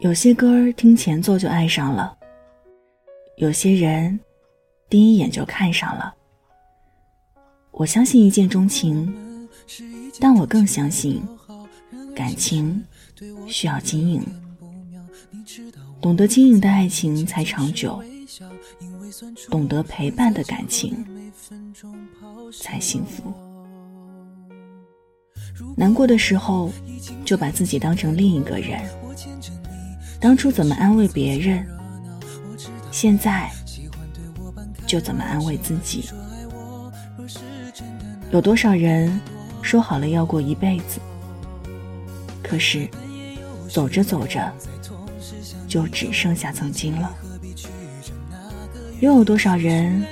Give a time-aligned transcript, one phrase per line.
[0.00, 2.16] 有些歌儿听前奏就爱上了，
[3.36, 4.18] 有些人
[4.88, 6.14] 第一眼就看上了。
[7.70, 9.14] 我相信一见钟情，
[10.18, 11.22] 但我更相信
[12.16, 12.82] 感情
[13.46, 14.26] 需要经营。
[16.00, 18.02] 懂得经营的爱情才长久，
[19.50, 20.96] 懂得陪伴的感情
[22.58, 23.30] 才幸福。
[25.76, 26.72] 难过的时候，
[27.22, 28.80] 就把自己当成另一个人。
[30.20, 31.66] 当初怎么安慰别人，
[32.90, 33.50] 现在
[34.86, 36.10] 就怎么安慰自己。
[38.30, 39.18] 有多少人
[39.62, 41.00] 说好了要过一辈子，
[42.42, 42.86] 可是
[43.68, 44.52] 走着走着
[45.66, 47.10] 就只剩下曾经了。
[49.00, 50.04] 又有多少人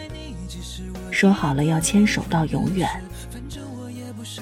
[1.11, 2.89] 说好了要牵手到永远，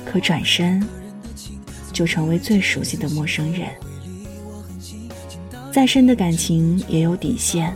[0.05, 0.87] 可转身
[1.93, 3.69] 就成为最熟悉的陌生人。
[5.77, 7.71] 再深的感情也有底线，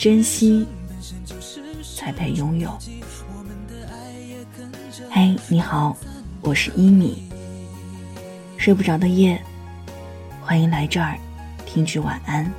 [0.00, 0.66] 珍惜
[1.96, 2.76] 才配拥有。
[5.08, 5.96] 嘿，你好，
[6.40, 7.22] 我是一米。
[8.56, 9.40] 睡不着的夜，
[10.40, 11.16] 欢迎来这儿
[11.64, 12.52] 听句晚安。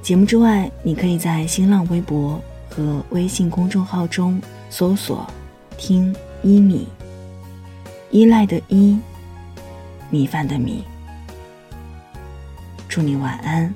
[0.00, 5.30] 节目之外，你可以在新浪微博和微信公众号中搜索
[5.76, 6.88] “听一米”，
[8.10, 8.98] 依赖的依，
[10.08, 10.82] 米饭的米。
[12.90, 13.72] 祝你晚安，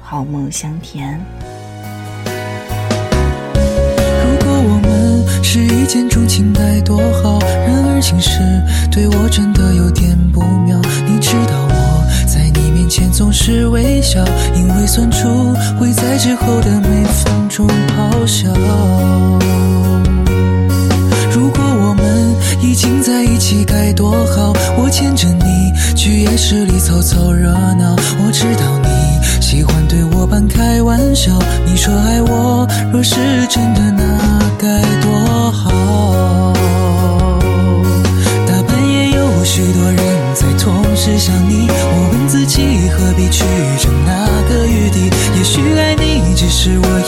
[0.00, 1.20] 好梦香甜。
[2.24, 2.30] 如
[4.44, 8.38] 果我们是一见钟情该多好，然而情势
[8.92, 10.80] 对我真的有点不妙。
[11.04, 18.48] 你知道我在你面前总是微笑，因为算出会在之后的每分钟咆哮。
[21.32, 25.51] 如果我们已经在一起该多好，我牵着你。
[26.22, 28.88] 夜市里凑凑热闹，我知道你
[29.42, 31.36] 喜欢对我半开玩笑。
[31.66, 33.16] 你说爱我，若是
[33.48, 36.52] 真的那该多好。
[38.46, 39.98] 大半夜有许多人
[40.32, 43.42] 在同时想你，我问自己何必去
[43.80, 45.10] 争那个余地？
[45.36, 47.01] 也许爱你只是我，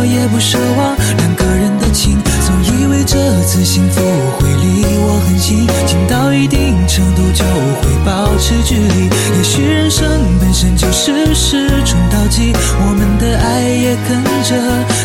[0.00, 2.16] 我也不奢望两个人的情。
[2.40, 4.00] 总以为这次幸福
[4.40, 5.68] 会离我很近。
[5.84, 9.10] 近到一定程度就会保持距离。
[9.36, 10.08] 也许人生
[10.40, 12.50] 本身就是时钟倒计，
[12.80, 14.56] 我们的爱也跟着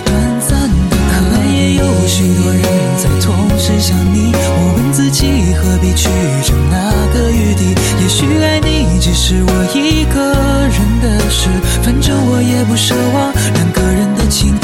[0.05, 0.15] 短
[0.47, 0.95] 暂的。
[1.11, 2.63] 可能也有许多人
[2.95, 6.07] 在同时想你，我问自己何必去
[6.47, 7.75] 争那个余地？
[8.01, 10.31] 也许爱你只是我一个
[10.71, 11.49] 人的事，
[11.83, 14.55] 反正我也不奢望两个人的情。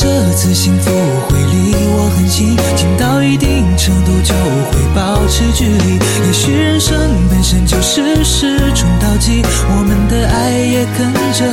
[0.00, 0.92] 这次幸福
[1.28, 4.32] 会离我很近，近到一定程度就
[4.70, 5.18] 会保。
[5.28, 6.96] 持距离，也许人生
[7.28, 11.44] 本身就是时钟倒计，我们的爱也跟着。